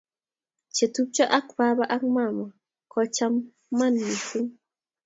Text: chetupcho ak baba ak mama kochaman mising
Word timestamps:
chetupcho 0.75 1.25
ak 1.37 1.45
baba 1.57 1.85
ak 1.95 2.03
mama 2.17 2.47
kochaman 2.91 3.93
mising 4.07 4.49